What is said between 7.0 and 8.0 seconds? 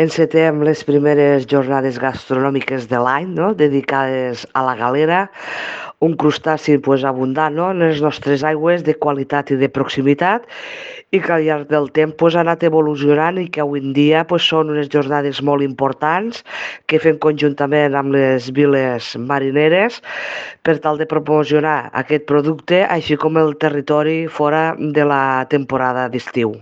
abundant no? en les